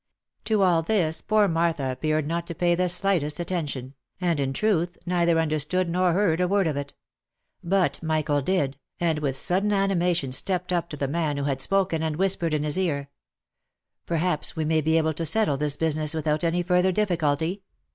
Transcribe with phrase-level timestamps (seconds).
[0.45, 4.97] To all this poor Martha appeared not to pay the slightest attention, and, in truth,
[5.05, 6.95] neither understood nor heard a word of it;
[7.63, 12.01] but Michael did, and with sudden animation stepped up to the man who had spoken,
[12.01, 13.09] and whispered in his ear,"
[14.07, 17.61] Perhaps we may be able to settle this business without any further difficulty.